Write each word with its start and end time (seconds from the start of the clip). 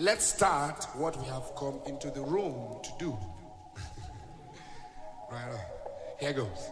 let's 0.00 0.24
start 0.24 0.82
what 0.94 1.14
we 1.20 1.26
have 1.26 1.54
come 1.56 1.78
into 1.84 2.10
the 2.10 2.22
room 2.22 2.80
to 2.82 2.90
do. 2.98 3.10
right 5.30 5.52
on. 5.52 5.58
Here 6.18 6.32
goes. 6.32 6.70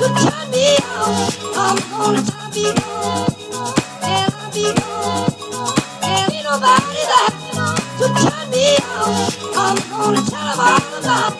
to 0.00 0.06
turn 0.22 0.50
me. 0.50 0.76
I'm 1.56 1.78
gonna 1.90 2.22
turn 2.24 2.50
me 2.52 2.66
on, 2.82 3.28
and 4.02 4.34
I'll 4.34 4.52
be. 4.52 4.66
And 6.02 6.32
ain't 6.34 6.46
to 7.98 8.08
turn 8.08 8.50
me. 8.50 8.76
I'm 9.56 9.76
gonna 9.90 10.22
tell 10.30 10.56
them 10.56 10.60
all 10.60 10.98
about. 11.00 11.39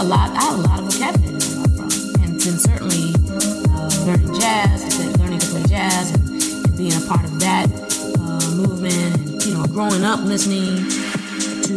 a 0.00 0.04
lot, 0.04 0.30
I 0.30 0.40
had 0.40 0.54
a 0.54 0.62
lot 0.62 0.78
of 0.78 0.92
vocabulary 0.94 1.38
draw 1.38 1.62
from, 1.76 2.22
and 2.22 2.40
then 2.40 2.56
certainly 2.58 3.12
uh, 3.68 3.90
learning 4.06 4.40
jazz, 4.40 5.18
learning 5.18 5.40
to 5.40 5.46
play 5.48 5.62
jazz, 5.64 6.14
and, 6.14 6.42
and 6.64 6.78
being 6.78 6.94
a 6.94 7.06
part 7.06 7.22
of 7.22 7.38
that 7.40 7.66
uh, 8.18 8.50
movement, 8.54 9.44
you 9.44 9.52
know, 9.52 9.66
growing 9.66 10.02
up 10.02 10.20
listening 10.20 10.88
to, 11.64 11.74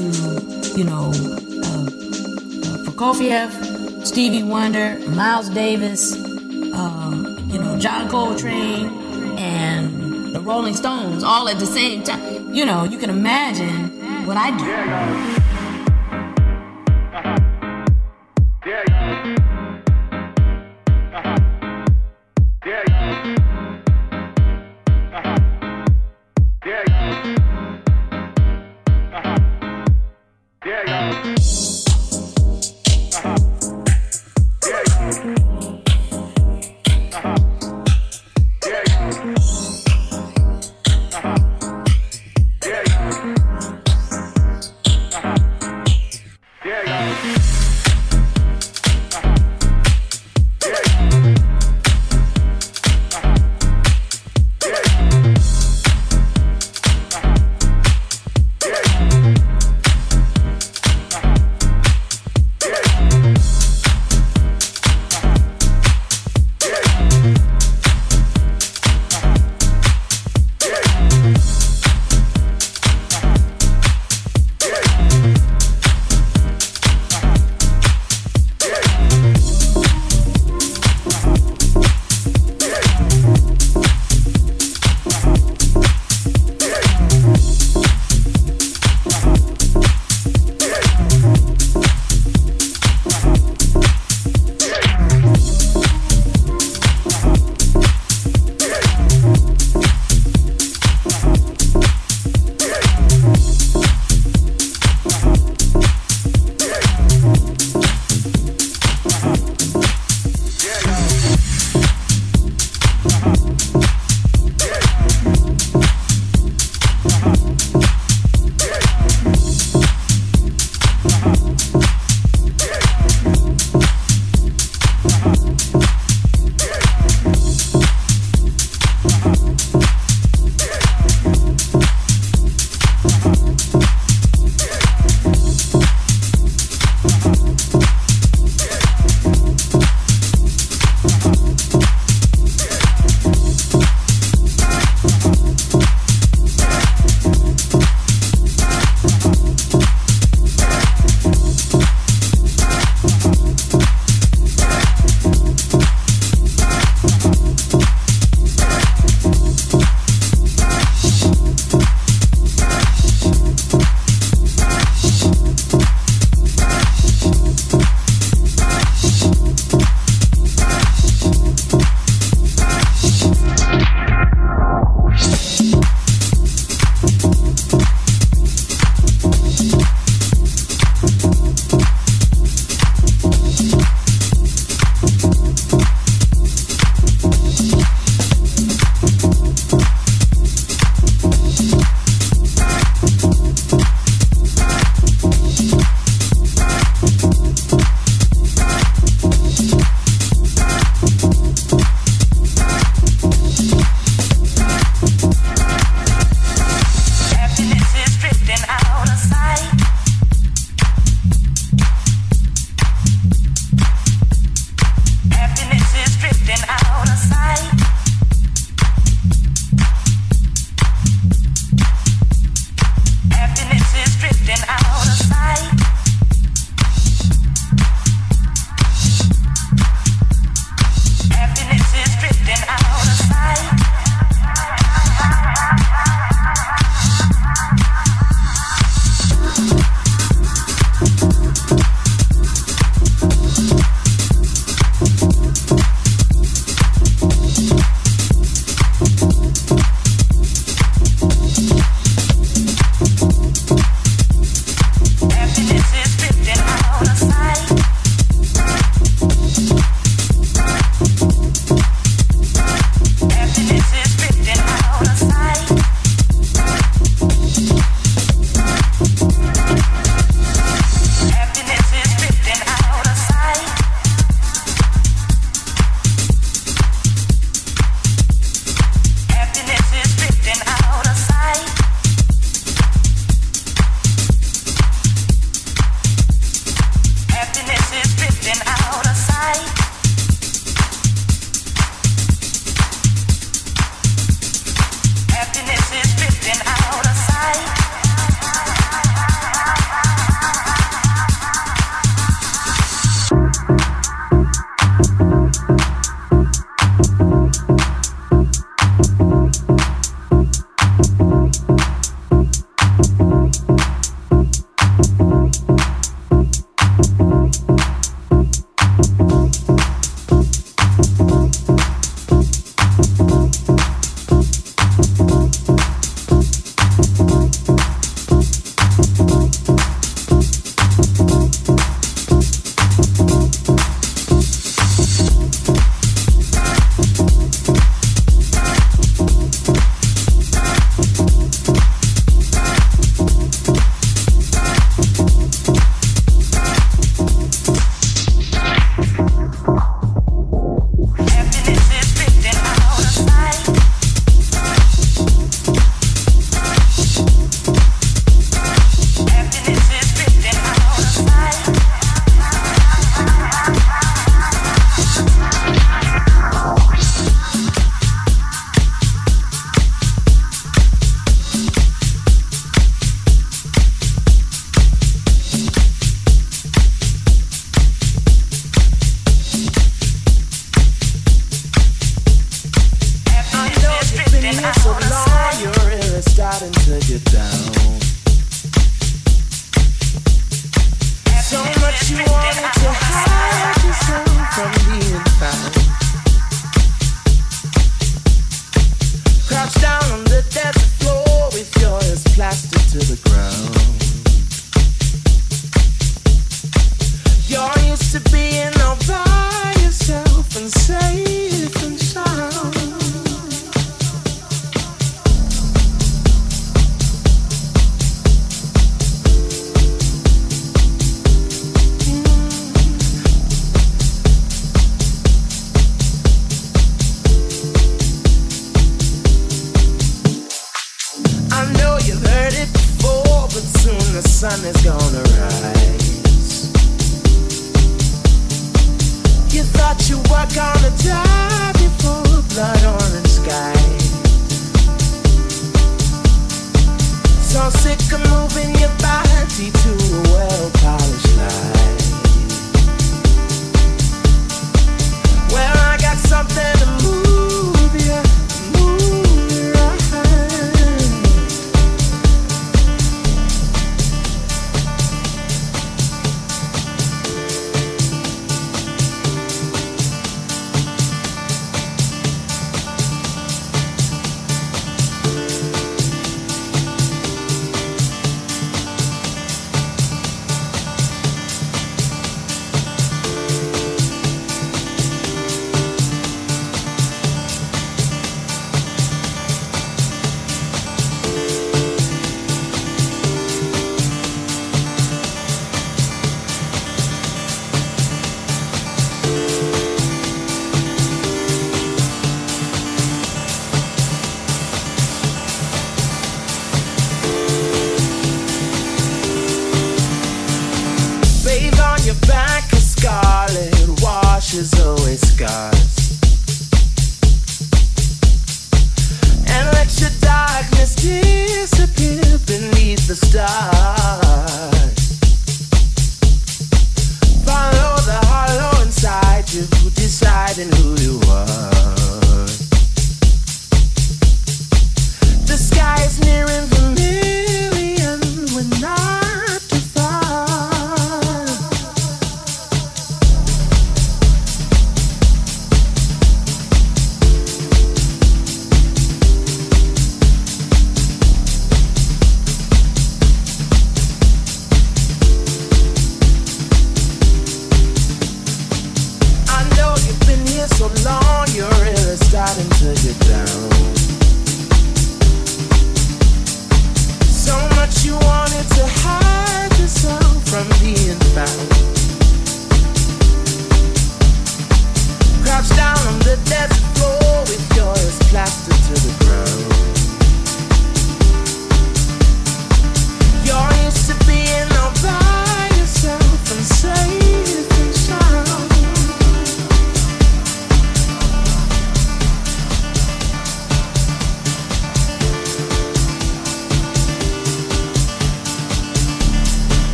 you 0.78 0.86
know, 0.86 1.12
uh, 1.12 1.84
uh 1.84 2.78
Prokofiev, 2.86 4.06
Stevie 4.06 4.44
Wonder, 4.44 5.00
Miles 5.10 5.50
Davis, 5.50 6.16
um, 6.16 7.38
you 7.50 7.60
know, 7.60 7.78
John 7.78 8.08
Coltrane, 8.10 8.88
and 9.38 10.34
the 10.34 10.40
Rolling 10.40 10.76
Stones 10.76 11.26
all 11.26 11.50
at 11.50 11.60
the 11.60 11.66
same 11.66 12.04
time. 12.04 12.54
You 12.54 12.66
know, 12.66 12.86
you 12.86 12.98
can 12.98 13.10
imagine 13.10 14.26
what 14.26 14.38
I 14.38 15.36
do. 15.36 15.43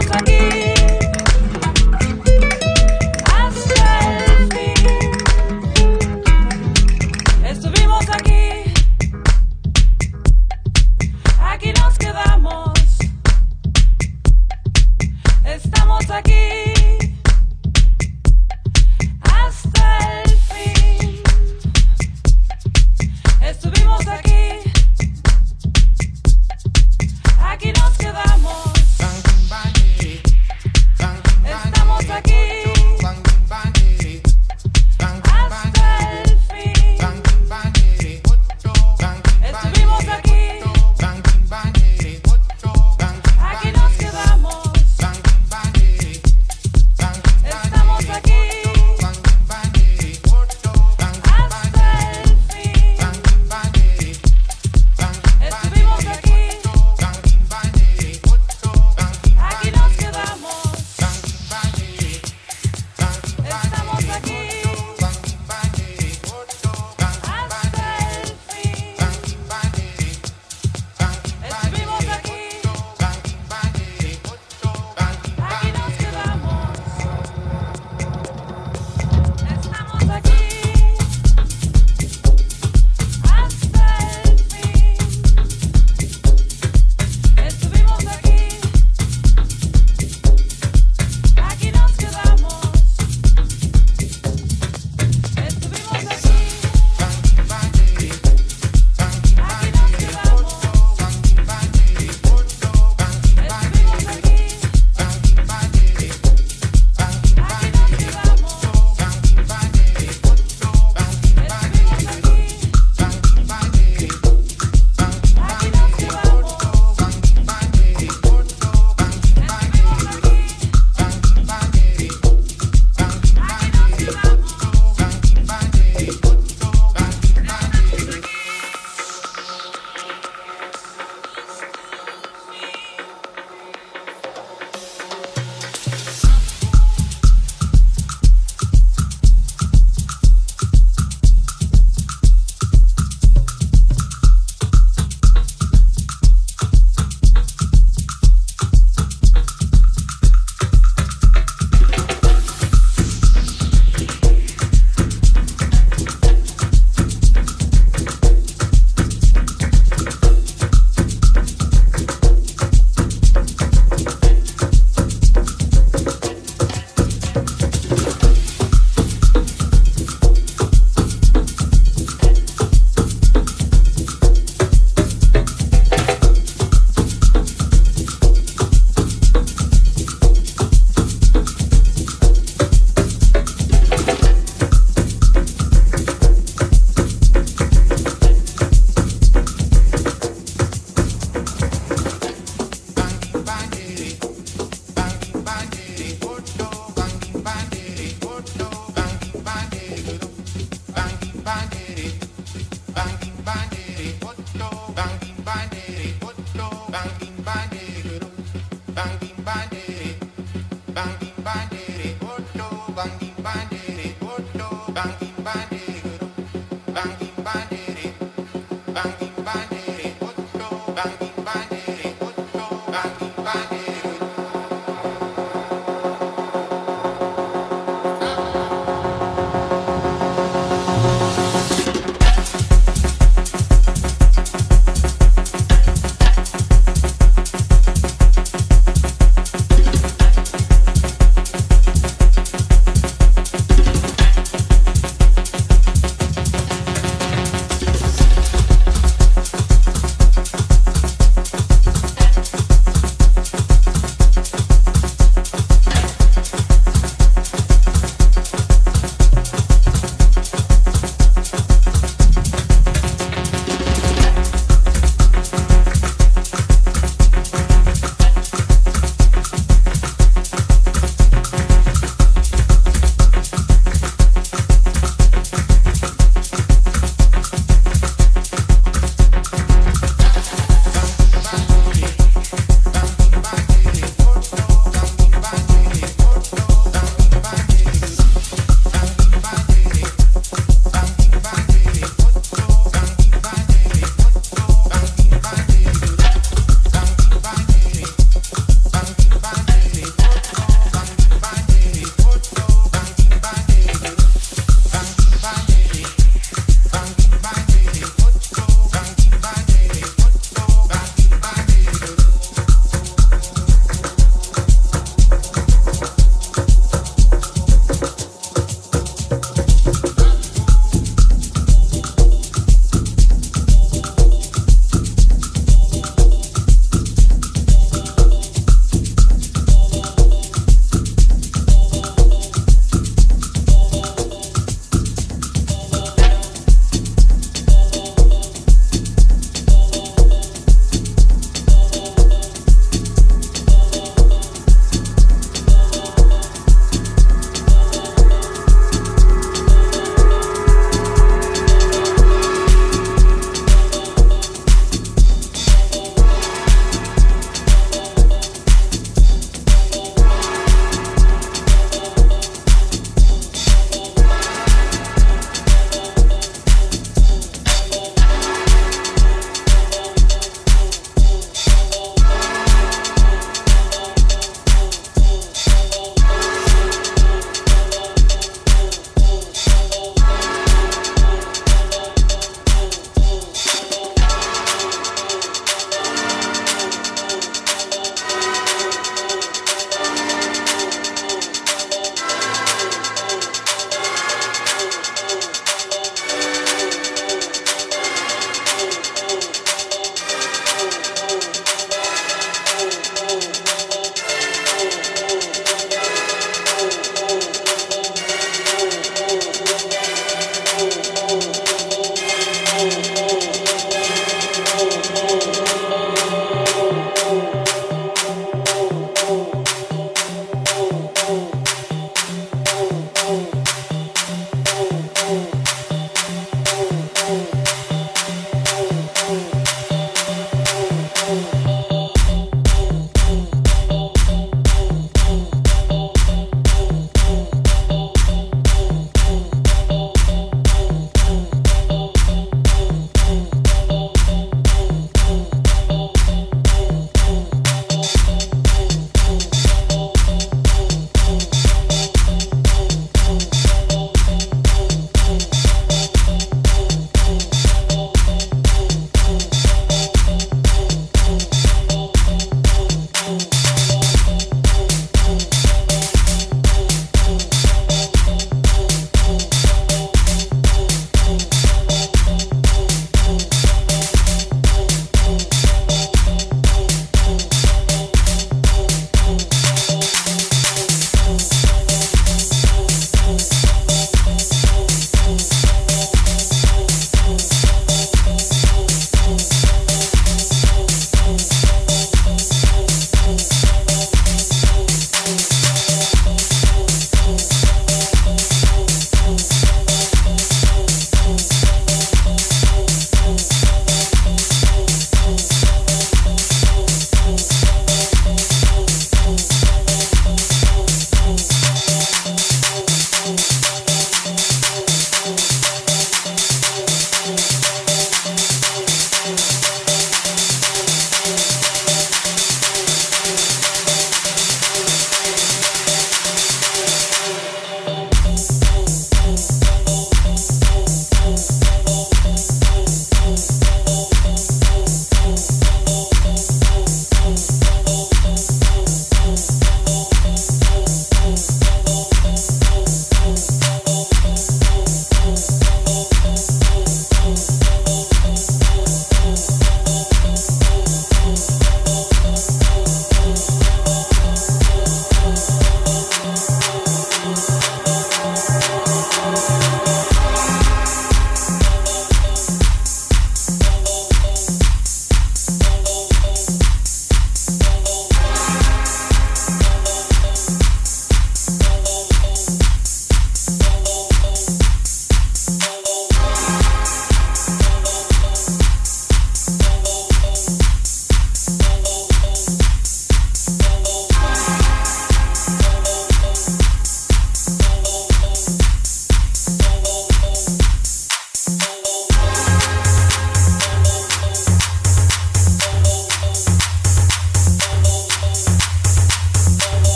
Estamos 0.00 0.22
aquí 0.22 0.69